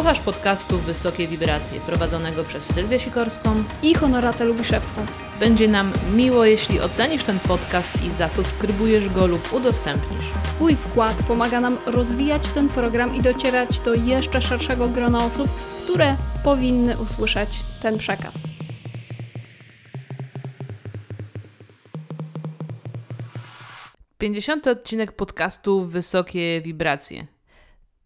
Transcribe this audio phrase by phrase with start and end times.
[0.00, 3.64] Słuchasz podcastu Wysokie Wibracje, prowadzonego przez Sylwię Sikorską.
[3.82, 5.06] I Honoratę Lubiszewską.
[5.40, 10.24] Będzie nam miło, jeśli ocenisz ten podcast i zasubskrybujesz go lub udostępnisz.
[10.44, 15.50] Twój wkład pomaga nam rozwijać ten program i docierać do jeszcze szerszego grona osób,
[15.92, 17.50] które powinny usłyszeć
[17.82, 18.34] ten przekaz.
[24.18, 27.39] Pięćdziesiąty odcinek podcastu Wysokie Wibracje.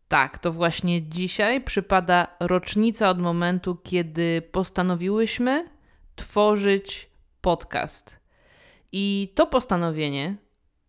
[0.09, 5.69] Tak, to właśnie dzisiaj przypada rocznica od momentu, kiedy postanowiłyśmy
[6.17, 8.17] tworzyć podcast.
[8.93, 10.37] I to postanowienie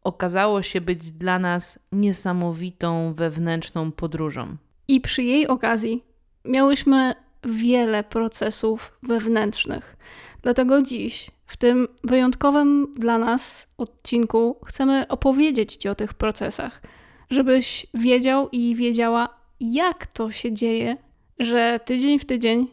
[0.03, 4.57] okazało się być dla nas niesamowitą wewnętrzną podróżą.
[4.87, 6.03] I przy jej okazji
[6.45, 7.13] miałyśmy
[7.43, 9.97] wiele procesów wewnętrznych.
[10.41, 16.81] Dlatego dziś, w tym wyjątkowym dla nas odcinku, chcemy opowiedzieć Ci o tych procesach,
[17.29, 20.97] żebyś wiedział i wiedziała, jak to się dzieje,
[21.39, 22.67] że tydzień w tydzień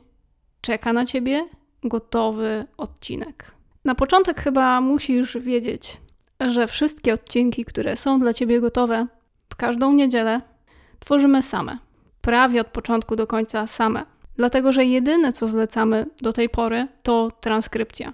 [0.60, 1.48] czeka na Ciebie
[1.84, 3.54] gotowy odcinek.
[3.84, 6.00] Na początek chyba musisz wiedzieć,
[6.40, 9.06] że wszystkie odcinki, które są dla Ciebie gotowe
[9.50, 10.40] w każdą niedzielę,
[10.98, 11.78] tworzymy same.
[12.20, 14.06] Prawie od początku do końca same.
[14.36, 18.12] Dlatego, że jedyne co zlecamy do tej pory to transkrypcja.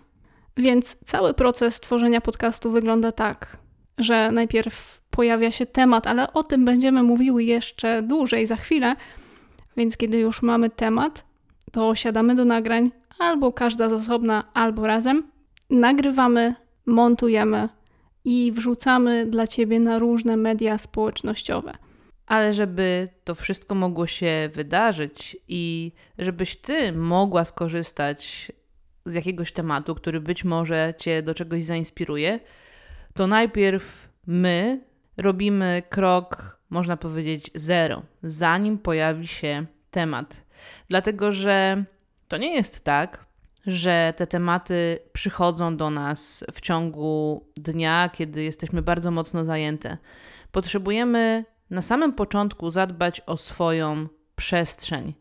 [0.56, 3.56] Więc cały proces tworzenia podcastu wygląda tak,
[3.98, 8.96] że najpierw pojawia się temat, ale o tym będziemy mówiły jeszcze dłużej za chwilę.
[9.76, 11.24] Więc kiedy już mamy temat,
[11.72, 15.22] to siadamy do nagrań, albo każda z osobna, albo razem.
[15.70, 16.54] Nagrywamy,
[16.86, 17.69] montujemy
[18.24, 21.75] i wrzucamy dla Ciebie na różne media społecznościowe.
[22.26, 28.52] Ale żeby to wszystko mogło się wydarzyć i żebyś ty mogła skorzystać
[29.04, 32.40] z jakiegoś tematu, który być może cię do czegoś zainspiruje,
[33.14, 34.80] to najpierw my
[35.18, 40.44] robimy krok, można powiedzieć, zero, zanim pojawi się temat.
[40.88, 41.84] Dlatego, że
[42.28, 43.26] to nie jest tak,
[43.66, 49.98] że te tematy przychodzą do nas w ciągu dnia, kiedy jesteśmy bardzo mocno zajęte.
[50.52, 55.14] Potrzebujemy na samym początku zadbać o swoją przestrzeń,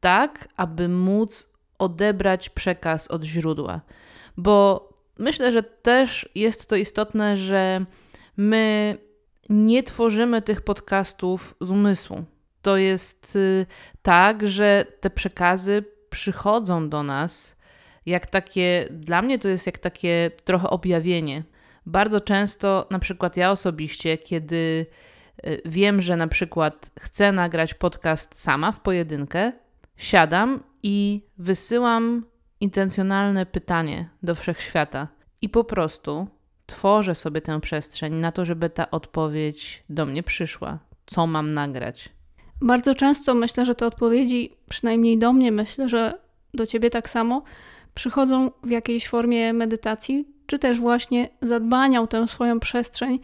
[0.00, 1.48] tak aby móc
[1.78, 3.80] odebrać przekaz od źródła.
[4.36, 4.88] Bo
[5.18, 7.84] myślę, że też jest to istotne, że
[8.36, 8.98] my
[9.52, 12.24] nie tworzymy tych podcastów z umysłu.
[12.62, 13.66] To jest y,
[14.02, 17.56] tak, że te przekazy przychodzą do nas
[18.06, 21.44] jak takie, dla mnie to jest jak takie trochę objawienie.
[21.86, 24.86] Bardzo często, na przykład ja osobiście, kiedy
[25.46, 29.52] y, wiem, że na przykład chcę nagrać podcast sama w pojedynkę,
[29.96, 32.26] siadam i wysyłam
[32.60, 35.08] intencjonalne pytanie do wszechświata
[35.42, 36.28] i po prostu
[36.72, 40.78] tworzę sobie tę przestrzeń na to, żeby ta odpowiedź do mnie przyszła.
[41.06, 42.08] Co mam nagrać?
[42.60, 46.18] Bardzo często myślę, że te odpowiedzi, przynajmniej do mnie, myślę, że
[46.54, 47.42] do ciebie tak samo,
[47.94, 53.20] przychodzą w jakiejś formie medytacji, czy też właśnie zadbania o tę swoją przestrzeń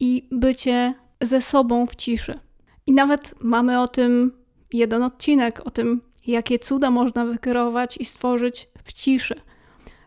[0.00, 2.38] i bycie ze sobą w ciszy.
[2.86, 4.32] I nawet mamy o tym
[4.72, 9.40] jeden odcinek, o tym, jakie cuda można wykierować i stworzyć w ciszy.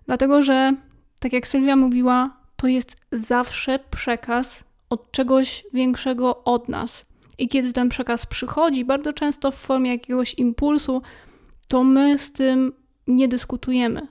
[0.05, 0.73] Dlatego, że
[1.19, 7.05] tak jak Sylwia mówiła, to jest zawsze przekaz od czegoś większego od nas.
[7.37, 11.01] I kiedy ten przekaz przychodzi, bardzo często w formie jakiegoś impulsu,
[11.67, 12.73] to my z tym
[13.07, 14.07] nie dyskutujemy.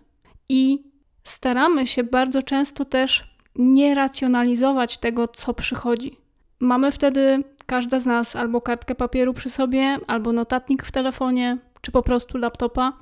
[0.48, 0.82] I
[1.24, 3.24] staramy się bardzo często też
[3.56, 6.16] nie racjonalizować tego, co przychodzi.
[6.60, 11.92] Mamy wtedy każda z nas albo kartkę papieru przy sobie, albo notatnik w telefonie, czy
[11.92, 12.92] po prostu laptopa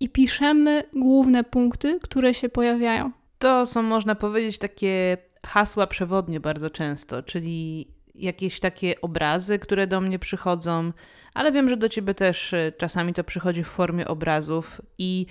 [0.00, 3.21] i piszemy główne punkty, które się pojawiają.
[3.42, 5.16] To są, można powiedzieć, takie
[5.46, 10.92] hasła przewodnie bardzo często, czyli jakieś takie obrazy, które do mnie przychodzą,
[11.34, 15.26] ale wiem, że do ciebie też y, czasami to przychodzi w formie obrazów, i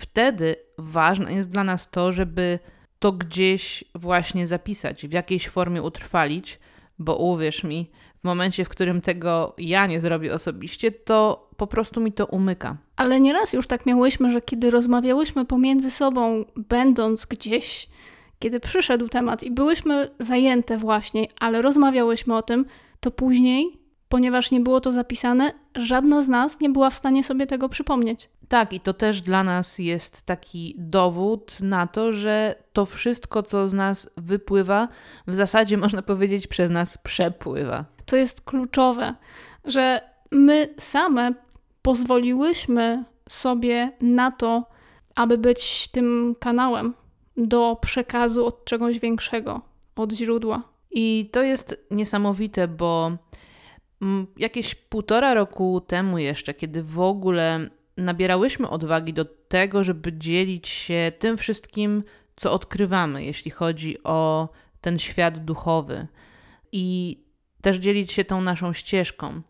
[0.00, 2.58] wtedy ważne jest dla nas to, żeby
[2.98, 6.58] to gdzieś właśnie zapisać, w jakiejś formie utrwalić,
[6.98, 12.00] bo uwierz mi, w momencie, w którym tego ja nie zrobię osobiście, to po prostu
[12.00, 12.76] mi to umyka.
[12.96, 17.88] Ale nieraz już tak miałyśmy, że kiedy rozmawiałyśmy pomiędzy sobą, będąc gdzieś,
[18.38, 22.64] kiedy przyszedł temat i byłyśmy zajęte właśnie, ale rozmawiałyśmy o tym,
[23.00, 27.46] to później, ponieważ nie było to zapisane, żadna z nas nie była w stanie sobie
[27.46, 28.28] tego przypomnieć.
[28.48, 33.68] Tak, i to też dla nas jest taki dowód na to, że to wszystko, co
[33.68, 34.88] z nas wypływa,
[35.26, 37.84] w zasadzie można powiedzieć przez nas przepływa.
[38.06, 39.14] To jest kluczowe,
[39.64, 40.00] że
[40.32, 41.34] my same
[41.82, 44.64] pozwoliłyśmy sobie na to,
[45.14, 46.94] aby być tym kanałem
[47.36, 49.60] do przekazu od czegoś większego,
[49.96, 50.62] od źródła.
[50.90, 53.12] I to jest niesamowite, bo
[54.02, 60.68] mm, jakieś półtora roku temu jeszcze, kiedy w ogóle nabierałyśmy odwagi do tego, żeby dzielić
[60.68, 62.04] się tym wszystkim,
[62.36, 64.48] co odkrywamy, jeśli chodzi o
[64.80, 66.06] ten świat duchowy
[66.72, 67.18] i
[67.62, 69.42] też dzielić się tą naszą ścieżką,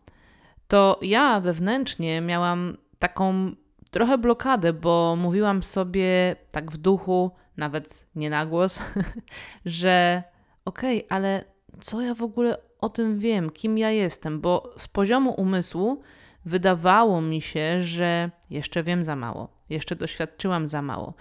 [0.73, 3.51] to ja wewnętrznie miałam taką
[3.91, 8.79] trochę blokadę, bo mówiłam sobie tak w duchu, nawet nie na głos,
[9.65, 10.23] że
[10.65, 11.43] okej, okay, ale
[11.81, 16.01] co ja w ogóle o tym wiem, kim ja jestem, bo z poziomu umysłu
[16.45, 21.13] wydawało mi się, że jeszcze wiem za mało, jeszcze doświadczyłam za mało,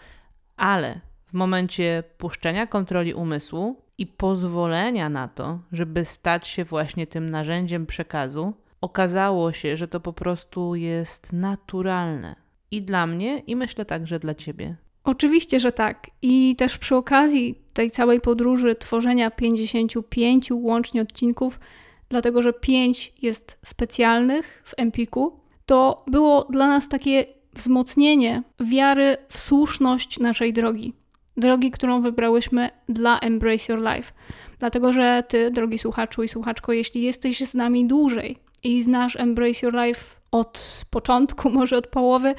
[0.57, 7.31] ale w momencie puszczenia kontroli umysłu i pozwolenia na to, żeby stać się właśnie tym
[7.31, 12.37] narzędziem przekazu, okazało się, że to po prostu jest naturalne.
[12.71, 14.77] I dla mnie, i myślę także dla ciebie.
[15.05, 16.11] Oczywiście, że tak.
[16.23, 21.61] I też przy okazji tej całej podróży tworzenia 55 łącznie odcinków,
[22.09, 27.25] dlatego że 5 jest specjalnych w Empiku, to było dla nas takie
[27.55, 30.95] wzmocnienie wiary w słuszność naszej drogi.
[31.37, 34.13] Drogi, którą wybrałyśmy dla Embrace Your Life.
[34.59, 39.67] Dlatego, że ty, drogi słuchaczu i słuchaczko, jeśli jesteś z nami dłużej i znasz Embrace
[39.67, 42.35] Your Life od początku, może od połowy,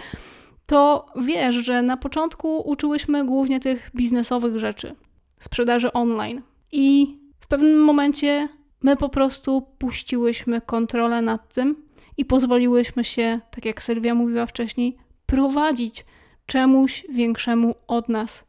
[0.65, 4.95] to wiesz, że na początku uczyłyśmy głównie tych biznesowych rzeczy,
[5.39, 6.41] sprzedaży online.
[6.71, 8.49] I w pewnym momencie
[8.83, 11.75] my po prostu puściłyśmy kontrolę nad tym
[12.17, 16.05] i pozwoliłyśmy się, tak jak Sylwia mówiła wcześniej, prowadzić
[16.45, 18.43] czemuś większemu od nas.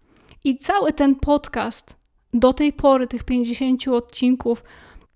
[0.45, 1.97] I cały ten podcast
[2.35, 4.65] do tej pory, tych 50 odcinków,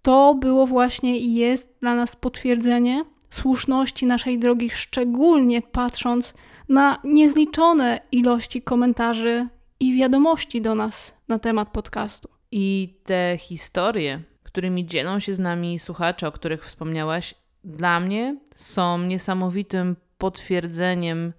[0.09, 6.35] to było właśnie i jest dla nas potwierdzenie słuszności naszej drogi, szczególnie patrząc
[6.69, 9.49] na niezliczone ilości komentarzy
[9.81, 12.29] i wiadomości do nas na temat podcastu.
[12.51, 17.35] I te historie, którymi dzielą się z nami słuchacze, o których wspomniałaś,
[17.65, 21.33] dla mnie są niesamowitym potwierdzeniem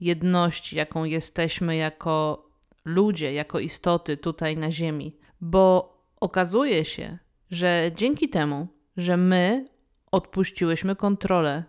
[0.00, 2.46] jedności, jaką jesteśmy jako
[2.84, 5.16] ludzie, jako istoty tutaj na Ziemi.
[5.40, 7.18] Bo okazuje się,
[7.50, 9.68] że dzięki temu, że my
[10.12, 11.64] odpuściłyśmy kontrolę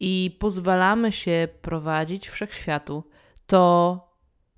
[0.00, 3.04] i pozwalamy się prowadzić wszechświatu,
[3.46, 4.10] to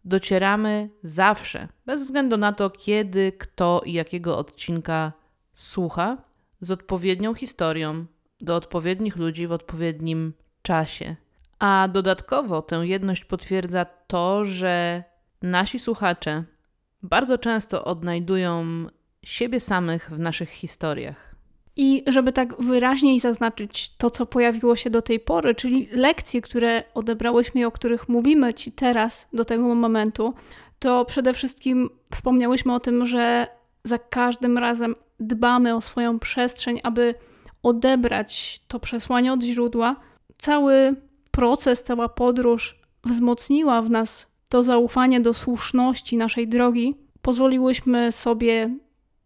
[0.04, 5.12] docieramy zawsze, bez względu na to, kiedy, kto i jakiego odcinka
[5.54, 6.16] słucha,
[6.60, 8.06] z odpowiednią historią
[8.40, 10.32] do odpowiednich ludzi w odpowiednim
[10.62, 11.16] czasie.
[11.58, 15.04] A dodatkowo tę jedność potwierdza to, że
[15.42, 16.44] nasi słuchacze
[17.02, 18.86] bardzo często odnajdują
[19.24, 21.34] siebie samych w naszych historiach.
[21.76, 26.82] I żeby tak wyraźniej zaznaczyć to, co pojawiło się do tej pory, czyli lekcje, które
[26.94, 30.34] odebrałyśmy i o których mówimy Ci teraz do tego momentu,
[30.78, 33.46] to przede wszystkim wspomniałyśmy o tym, że
[33.84, 37.14] za każdym razem dbamy o swoją przestrzeń, aby
[37.62, 39.96] odebrać to przesłanie od źródła.
[40.38, 40.96] Cały
[41.30, 46.94] proces, cała podróż wzmocniła w nas to zaufanie do słuszności naszej drogi.
[47.22, 48.70] Pozwoliłyśmy sobie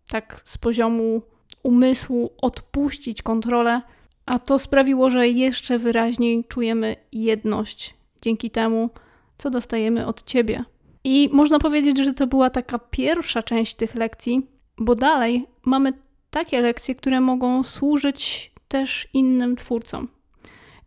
[0.08, 1.22] tak z poziomu
[1.62, 3.82] umysłu odpuścić kontrolę,
[4.26, 7.94] a to sprawiło, że jeszcze wyraźniej czujemy jedność.
[8.22, 8.90] Dzięki temu,
[9.38, 10.64] co dostajemy od Ciebie.
[11.04, 14.46] I można powiedzieć, że to była taka pierwsza część tych lekcji,
[14.78, 15.92] bo dalej mamy
[16.30, 20.08] takie lekcje, które mogą służyć też innym twórcom,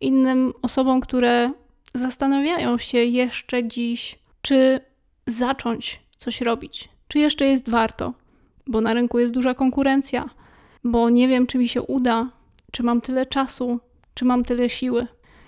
[0.00, 1.52] innym osobom, które
[1.94, 4.80] zastanawiają się jeszcze dziś, czy
[5.26, 8.14] zacząć coś robić, czy jeszcze jest warto,
[8.70, 10.30] bo na rynku jest duża konkurencja,
[10.84, 12.30] bo nie wiem, czy mi się uda,
[12.72, 13.80] czy mam tyle czasu,
[14.14, 15.06] czy mam tyle siły.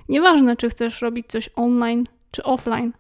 [0.09, 2.93] Nieważne, czy chcesz robić coś online, czy offline.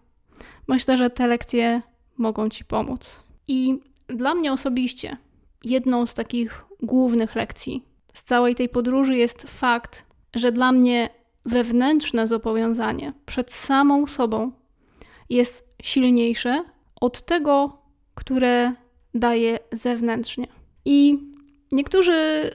[0.69, 1.83] Myślę, że te lekcje
[2.19, 3.21] mogą Ci pomóc.
[3.49, 5.17] I dla mnie osobiście
[5.64, 11.09] jedną z takich głównych lekcji z całej tej podróży jest fakt, że dla mnie
[11.45, 14.52] wewnętrzne zobowiązanie przed samą sobą
[15.31, 16.64] jest silniejsze
[17.00, 17.79] od tego,
[18.14, 18.73] które
[19.14, 20.47] daje zewnętrznie.
[20.85, 21.19] I
[21.73, 22.50] Niektórzy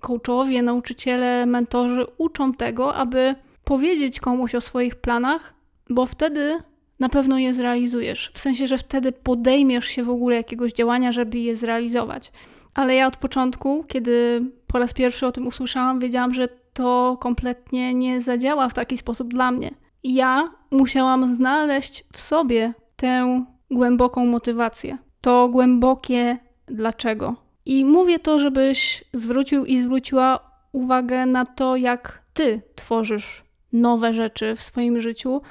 [0.00, 3.34] coachowie, nauczyciele, mentorzy uczą tego, aby
[3.64, 5.54] powiedzieć komuś o swoich planach,
[5.90, 6.56] bo wtedy
[7.00, 8.30] na pewno je zrealizujesz.
[8.34, 12.32] W sensie, że wtedy podejmiesz się w ogóle jakiegoś działania, żeby je zrealizować.
[12.74, 17.94] Ale ja od początku, kiedy po raz pierwszy o tym usłyszałam, wiedziałam, że to kompletnie
[17.94, 19.70] nie zadziała w taki sposób dla mnie.
[20.04, 24.98] Ja musiałam znaleźć w sobie tę głęboką motywację.
[25.26, 27.36] To głębokie dlaczego.
[27.64, 34.56] I mówię to, żebyś zwrócił i zwróciła uwagę na to, jak ty tworzysz nowe rzeczy
[34.56, 35.42] w swoim życiu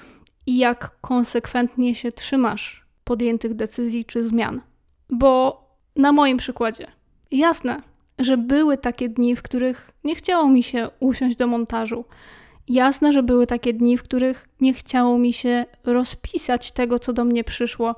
[0.46, 4.62] i jak konsekwentnie się trzymasz podjętych decyzji czy zmian.
[5.10, 5.62] Bo
[5.96, 6.88] na moim przykładzie,
[7.32, 7.82] jasne,
[8.20, 12.06] że były takie dni, w których nie chciało mi się usiąść do montażu.
[12.68, 17.26] Jasne, że były takie dni, w których nie chciało mi się rozpisać tego, co do
[17.26, 17.96] mnie przyszło.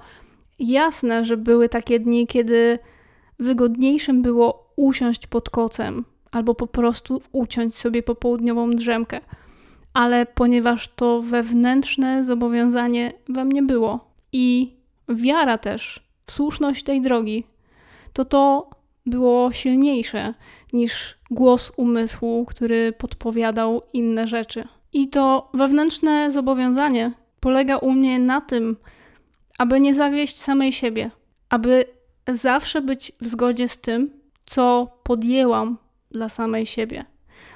[0.59, 2.79] Jasne, że były takie dni, kiedy
[3.39, 9.19] wygodniejszym było usiąść pod kocem albo po prostu uciąć sobie popołudniową drzemkę.
[9.93, 14.73] Ale ponieważ to wewnętrzne zobowiązanie we mnie było i
[15.09, 17.43] wiara też w słuszność tej drogi,
[18.13, 18.69] to to
[19.05, 20.33] było silniejsze
[20.73, 24.67] niż głos umysłu, który podpowiadał inne rzeczy.
[24.93, 28.77] I to wewnętrzne zobowiązanie polega u mnie na tym,
[29.57, 31.11] aby nie zawieść samej siebie,
[31.49, 31.85] aby
[32.27, 34.09] zawsze być w zgodzie z tym,
[34.45, 35.77] co podjęłam
[36.11, 37.05] dla samej siebie.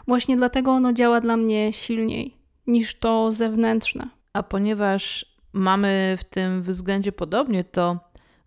[0.08, 4.10] Właśnie dlatego ono działa dla mnie silniej niż to zewnętrzne.
[4.34, 8.00] A ponieważ mamy w tym względzie podobnie, to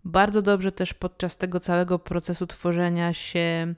[0.05, 3.75] bardzo dobrze też podczas tego całego procesu tworzenia się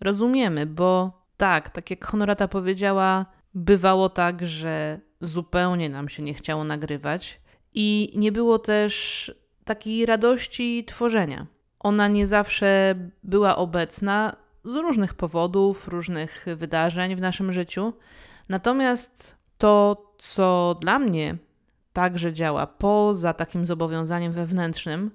[0.00, 6.64] rozumiemy, bo tak, tak jak Honorata powiedziała, bywało tak, że zupełnie nam się nie chciało
[6.64, 7.40] nagrywać
[7.74, 9.32] i nie było też
[9.64, 11.46] takiej radości tworzenia.
[11.80, 17.92] Ona nie zawsze była obecna z różnych powodów, różnych wydarzeń w naszym życiu.
[18.48, 21.36] Natomiast to, co dla mnie
[21.92, 25.10] także działa poza takim zobowiązaniem wewnętrznym,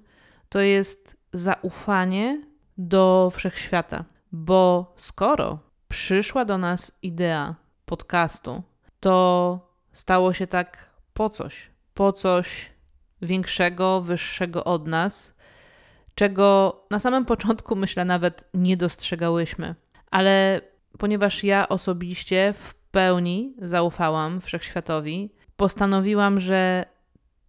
[0.48, 2.42] to jest zaufanie
[2.78, 4.04] do wszechświata.
[4.32, 7.54] Bo skoro przyszła do nas idea
[7.86, 8.62] podcastu,
[9.00, 9.58] to
[9.92, 12.70] stało się tak po coś, po coś
[13.22, 15.36] większego, wyższego od nas,
[16.14, 19.74] czego na samym początku, myślę, nawet nie dostrzegałyśmy.
[20.10, 20.60] Ale
[20.98, 26.84] ponieważ ja osobiście w pełni zaufałam wszechświatowi, postanowiłam, że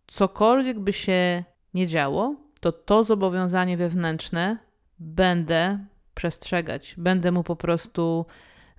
[0.08, 1.44] cokolwiek by się
[1.74, 4.58] nie działo, to to zobowiązanie wewnętrzne
[5.00, 6.96] będę przestrzegać.
[6.98, 8.26] Będę mu po prostu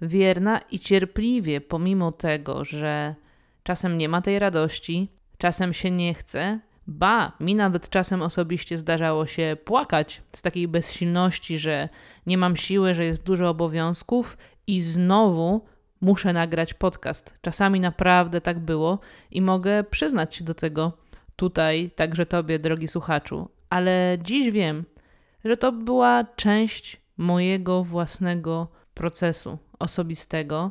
[0.02, 3.14] wierna i cierpliwie, pomimo tego, że
[3.62, 9.26] czasem nie ma tej radości, czasem się nie chce, Ba, mi nawet czasem osobiście zdarzało
[9.26, 11.88] się płakać z takiej bezsilności, że
[12.26, 15.64] nie mam siły, że jest dużo obowiązków i znowu
[16.00, 17.34] muszę nagrać podcast.
[17.40, 18.98] Czasami naprawdę tak było
[19.30, 20.92] i mogę przyznać się do tego
[21.36, 23.48] tutaj, także Tobie, drogi słuchaczu.
[23.70, 24.84] Ale dziś wiem,
[25.44, 30.70] że to była część mojego własnego procesu osobistego,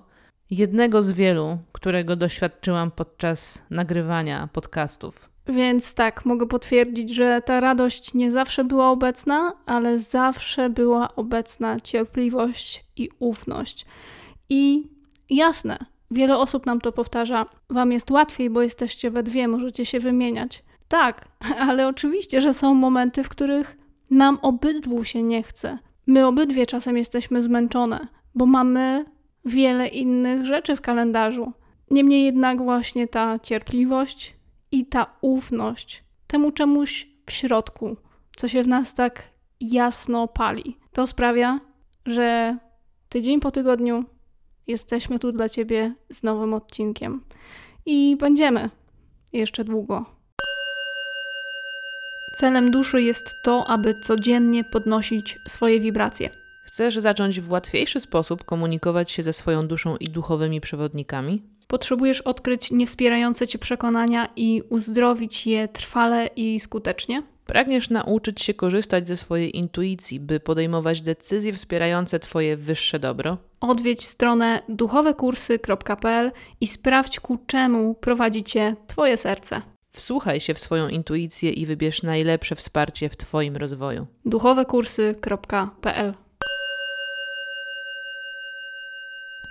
[0.52, 5.30] jednego z wielu, którego doświadczyłam podczas nagrywania podcastów.
[5.48, 11.80] Więc tak, mogę potwierdzić, że ta radość nie zawsze była obecna, ale zawsze była obecna
[11.80, 13.86] cierpliwość i ufność.
[14.50, 14.90] I
[15.30, 15.78] jasne,
[16.12, 17.46] wiele osób nam to powtarza.
[17.70, 20.64] Wam jest łatwiej, bo jesteście we dwie, możecie się wymieniać.
[20.88, 21.28] Tak,
[21.68, 23.78] ale oczywiście, że są momenty, w których
[24.10, 25.78] nam obydwu się nie chce.
[26.08, 29.06] My obydwie czasem jesteśmy zmęczone, bo mamy
[29.46, 31.52] wiele innych rzeczy w kalendarzu.
[31.92, 37.98] Niemniej jednak właśnie ta cierpliwość, i ta ufność temu czemuś w środku,
[38.36, 39.24] co się w nas tak
[39.62, 40.78] jasno pali.
[40.92, 41.60] To sprawia,
[42.06, 42.58] że
[43.10, 44.06] tydzień po tygodniu
[44.68, 47.24] jesteśmy tu dla Ciebie z nowym odcinkiem.
[47.86, 48.70] I będziemy
[49.34, 50.06] jeszcze długo.
[52.40, 56.41] Celem duszy jest to, aby codziennie podnosić swoje wibracje.
[56.72, 61.44] Chcesz zacząć w łatwiejszy sposób komunikować się ze swoją duszą i duchowymi przewodnikami?
[61.68, 67.24] Potrzebujesz odkryć niewspierające cię przekonania i uzdrowić je trwale i skutecznie?
[67.46, 73.38] Pragniesz nauczyć się korzystać ze swojej intuicji, by podejmować decyzje wspierające Twoje wyższe dobro?
[73.60, 79.62] Odwiedź stronę duchowekursy.pl i sprawdź ku czemu prowadzi Cię Twoje serce.
[79.90, 84.08] Wsłuchaj się w swoją intuicję i wybierz najlepsze wsparcie w Twoim rozwoju.
[84.26, 86.14] duchowekursy.pl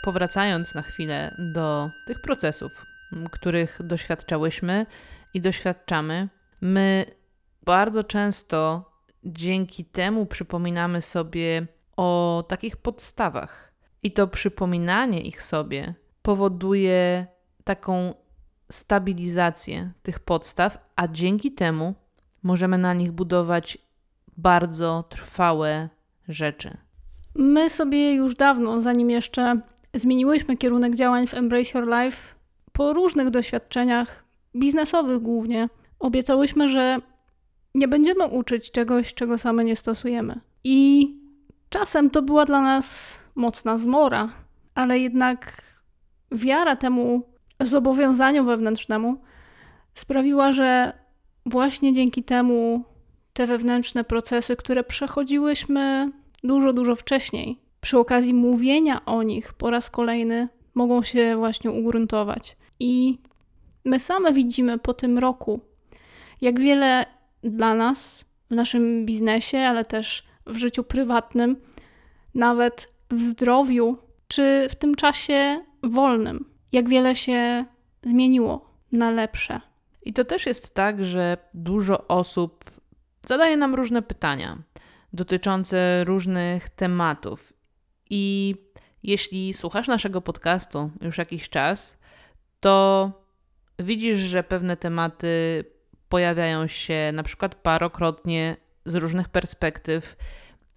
[0.02, 2.86] powracając na chwilę do tych procesów,
[3.30, 4.86] których doświadczałyśmy
[5.34, 6.28] i doświadczamy,
[6.60, 7.04] my
[7.62, 8.90] bardzo często
[9.24, 11.66] dzięki temu przypominamy sobie
[11.96, 13.72] o takich podstawach.
[14.02, 17.26] I to przypominanie ich sobie powoduje
[17.64, 18.14] taką
[18.70, 21.94] stabilizację tych podstaw, a dzięki temu
[22.42, 23.78] możemy na nich budować
[24.36, 25.88] bardzo trwałe
[26.28, 26.76] rzeczy.
[27.34, 29.60] My sobie już dawno, zanim jeszcze
[29.94, 32.34] zmieniłyśmy kierunek działań w Embrace Your Life,
[32.72, 34.24] po różnych doświadczeniach
[34.56, 35.68] biznesowych głównie,
[35.98, 36.98] obiecałyśmy, że
[37.74, 40.40] nie będziemy uczyć czegoś, czego same nie stosujemy.
[40.64, 41.08] I
[41.68, 44.28] czasem to była dla nas mocna zmora,
[44.74, 45.62] ale jednak
[46.32, 47.22] wiara temu
[47.60, 49.20] zobowiązaniu wewnętrznemu
[49.94, 50.92] sprawiła, że
[51.46, 52.84] właśnie dzięki temu
[53.32, 56.10] te wewnętrzne procesy, które przechodziłyśmy
[56.44, 62.56] dużo, dużo wcześniej, przy okazji mówienia o nich po raz kolejny, mogą się właśnie ugruntować.
[62.80, 63.18] I
[63.84, 65.60] my same widzimy po tym roku,
[66.40, 67.06] jak wiele
[67.42, 71.56] dla nas w naszym biznesie, ale też w życiu prywatnym,
[72.34, 73.96] nawet w zdrowiu,
[74.28, 77.64] czy w tym czasie wolnym, jak wiele się
[78.02, 79.60] zmieniło na lepsze.
[80.02, 82.64] I to też jest tak, że dużo osób
[83.26, 84.58] zadaje nam różne pytania
[85.12, 87.52] dotyczące różnych tematów.
[88.10, 88.54] I
[89.02, 91.98] jeśli słuchasz naszego podcastu już jakiś czas,
[92.60, 93.12] to
[93.78, 95.64] widzisz, że pewne tematy
[96.08, 100.16] pojawiają się na przykład parokrotnie z różnych perspektyw,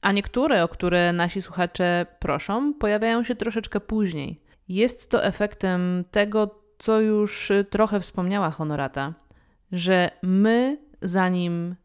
[0.01, 4.41] a niektóre, o które nasi słuchacze proszą, pojawiają się troszeczkę później.
[4.67, 9.13] Jest to efektem tego, co już trochę wspomniała Honorata,
[9.71, 11.75] że my, zanim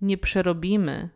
[0.00, 1.08] nie przerobimy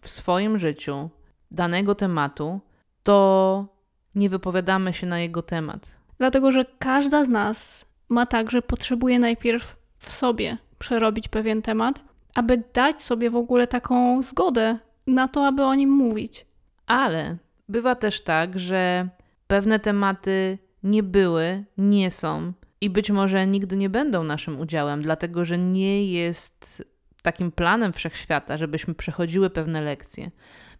[0.00, 1.10] w swoim życiu
[1.50, 2.60] danego tematu,
[3.06, 3.66] to
[4.14, 5.98] nie wypowiadamy się na jego temat.
[6.18, 12.04] Dlatego, że każda z nas ma tak, że potrzebuje najpierw w sobie przerobić pewien temat,
[12.34, 16.46] aby dać sobie w ogóle taką zgodę na to, aby o nim mówić.
[16.86, 17.36] Ale
[17.68, 19.08] bywa też tak, że
[19.46, 25.44] pewne tematy nie były, nie są i być może nigdy nie będą naszym udziałem, dlatego
[25.44, 26.84] że nie jest
[27.22, 30.30] takim planem wszechświata, żebyśmy przechodziły pewne lekcje.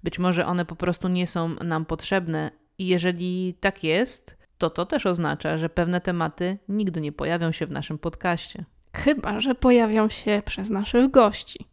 [0.03, 4.87] Być może one po prostu nie są nam potrzebne, i jeżeli tak jest, to to
[4.87, 8.65] też oznacza, że pewne tematy nigdy nie pojawią się w naszym podcaście.
[8.93, 11.67] Chyba, że pojawią się przez naszych gości.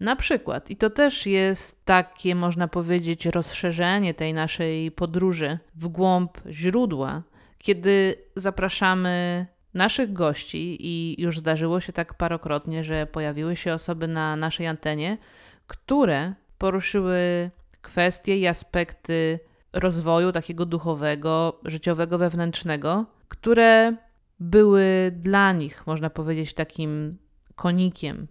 [0.00, 6.38] Na przykład, i to też jest takie, można powiedzieć, rozszerzenie tej naszej podróży w głąb
[6.50, 7.22] źródła,
[7.58, 14.36] kiedy zapraszamy naszych gości, i już zdarzyło się tak parokrotnie, że pojawiły się osoby na
[14.36, 15.18] naszej antenie,
[15.66, 17.50] które poruszyły
[17.82, 19.38] kwestie i aspekty
[19.72, 23.96] rozwoju takiego duchowego, życiowego, wewnętrznego, które
[24.40, 27.18] były dla nich, można powiedzieć, takim
[27.54, 28.26] konikiem.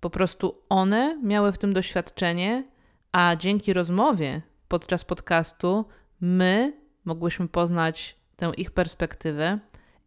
[0.00, 2.64] Po prostu one miały w tym doświadczenie,
[3.12, 5.84] a dzięki rozmowie podczas podcastu
[6.20, 6.72] my
[7.04, 9.58] mogłyśmy poznać tę ich perspektywę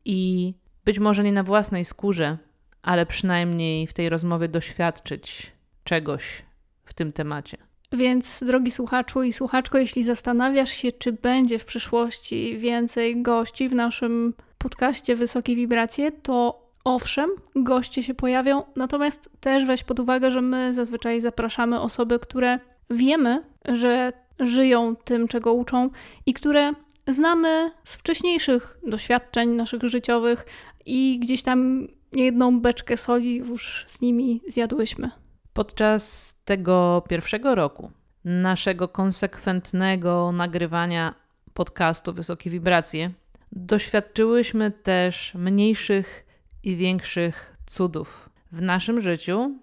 [0.05, 0.53] i
[0.85, 2.37] być może nie na własnej skórze,
[2.81, 5.51] ale przynajmniej w tej rozmowie doświadczyć
[5.83, 6.43] czegoś
[6.91, 7.57] w tym temacie.
[7.91, 13.75] Więc, drogi słuchaczu i słuchaczko, jeśli zastanawiasz się, czy będzie w przyszłości więcej gości w
[13.75, 20.41] naszym podcaście Wysokie Wibracje, to owszem, goście się pojawią, natomiast też weź pod uwagę, że
[20.41, 25.89] my zazwyczaj zapraszamy osoby, które wiemy, że żyją tym, czego uczą
[26.25, 26.71] i które
[27.07, 30.45] znamy z wcześniejszych doświadczeń naszych życiowych
[30.85, 35.11] i gdzieś tam niejedną beczkę soli już z nimi zjadłyśmy.
[35.53, 37.91] Podczas tego pierwszego roku
[38.25, 41.15] naszego konsekwentnego nagrywania
[41.53, 43.11] podcastu Wysokie Wibracje
[43.51, 46.25] doświadczyłyśmy też mniejszych
[46.63, 49.59] i większych cudów w naszym życiu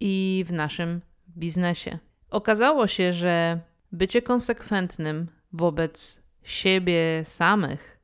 [0.00, 1.98] i w naszym biznesie.
[2.30, 3.60] Okazało się, że
[3.92, 7.98] bycie konsekwentnym wobec siebie samych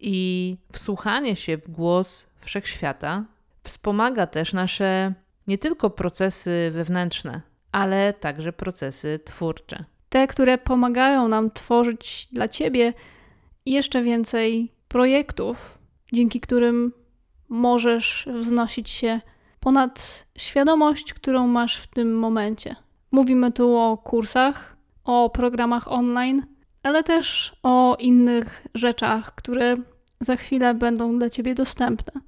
[0.00, 3.24] i wsłuchanie się w głos wszechświata
[3.64, 5.14] wspomaga też nasze
[5.46, 7.40] nie tylko procesy wewnętrzne,
[7.72, 9.84] ale także procesy twórcze.
[10.08, 12.92] Te, które pomagają nam tworzyć dla Ciebie
[13.66, 15.78] jeszcze więcej projektów,
[16.12, 16.92] dzięki którym
[17.48, 19.20] możesz wznosić się
[19.60, 22.76] ponad świadomość, którą masz w tym momencie.
[23.10, 26.46] Mówimy tu o kursach, o programach online,
[26.82, 29.76] ale też o innych rzeczach, które
[30.20, 32.20] za chwilę będą dla Ciebie dostępne.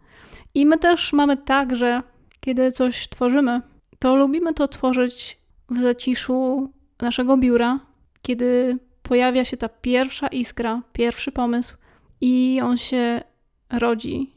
[0.54, 2.02] I my też mamy tak, że
[2.46, 3.60] kiedy coś tworzymy,
[3.98, 5.38] to lubimy to tworzyć
[5.70, 7.80] w zaciszu naszego biura,
[8.22, 11.76] kiedy pojawia się ta pierwsza iskra, pierwszy pomysł
[12.20, 13.20] i on się
[13.72, 14.32] rodzi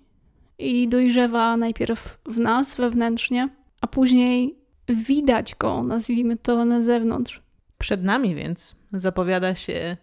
[0.57, 3.49] i dojrzewa najpierw w nas wewnętrznie,
[3.81, 4.55] a później
[4.87, 7.41] widać go, nazwijmy to na zewnątrz.
[7.77, 9.97] Przed nami więc zapowiada się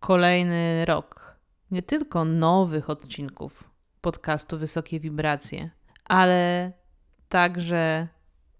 [0.00, 1.36] kolejny rok
[1.70, 3.64] nie tylko nowych odcinków
[4.00, 5.70] podcastu Wysokie Wibracje,
[6.04, 6.72] ale
[7.28, 8.08] także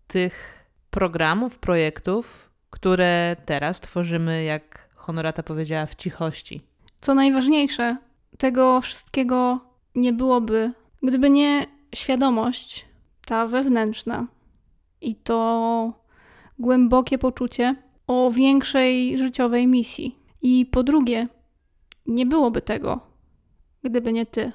[0.07, 6.61] tych programów, projektów, które teraz tworzymy, jak Honorata powiedziała, w cichości.
[7.00, 7.96] Co najważniejsze,
[8.38, 9.61] tego wszystkiego
[9.94, 10.72] nie byłoby,
[11.03, 12.87] gdyby nie świadomość,
[13.27, 14.27] ta wewnętrzna
[15.00, 15.92] i to
[16.59, 20.18] głębokie poczucie o większej życiowej misji.
[20.42, 21.29] I po drugie,
[22.07, 23.00] nie byłoby tego,
[23.83, 24.53] gdyby nie ty.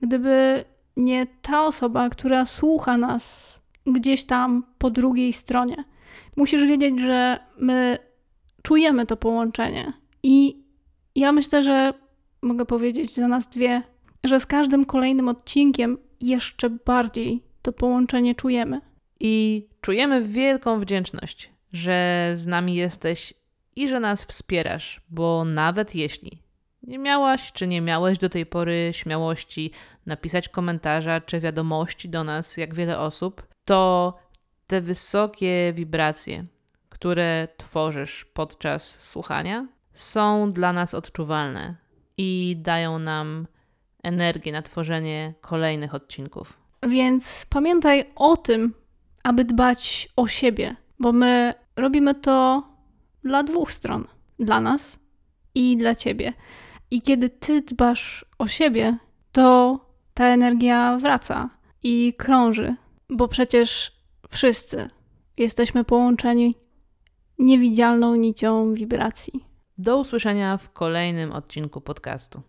[0.00, 0.64] Gdyby
[0.96, 3.56] nie ta osoba, która słucha nas
[3.86, 5.84] gdzieś tam po drugiej stronie.
[6.36, 7.98] Musisz wiedzieć, że my
[8.62, 9.92] czujemy to połączenie.
[10.22, 10.62] I
[11.14, 11.92] ja myślę, że
[12.42, 13.82] mogę powiedzieć za nas dwie,
[14.24, 18.80] że z każdym kolejnym odcinkiem jeszcze bardziej to połączenie czujemy.
[19.20, 23.34] I czujemy wielką wdzięczność, że z nami jesteś
[23.76, 26.45] i że nas wspierasz, bo nawet jeśli
[26.86, 29.70] nie miałaś czy nie miałeś do tej pory śmiałości
[30.06, 34.14] napisać komentarza czy wiadomości do nas, jak wiele osób, to
[34.66, 36.44] te wysokie wibracje,
[36.88, 41.74] które tworzysz podczas słuchania, są dla nas odczuwalne
[42.16, 43.46] i dają nam
[44.02, 46.58] energię na tworzenie kolejnych odcinków.
[46.88, 48.74] Więc pamiętaj o tym,
[49.22, 52.62] aby dbać o siebie, bo my robimy to
[53.24, 54.04] dla dwóch stron:
[54.38, 54.98] dla nas
[55.54, 56.32] i dla ciebie.
[56.90, 58.98] I kiedy ty dbasz o siebie,
[59.32, 59.80] to
[60.14, 61.50] ta energia wraca
[61.82, 62.76] i krąży,
[63.10, 63.92] bo przecież
[64.30, 64.90] wszyscy
[65.36, 66.54] jesteśmy połączeni
[67.38, 69.44] niewidzialną nicią wibracji.
[69.78, 72.42] Do usłyszenia w kolejnym odcinku podcastu.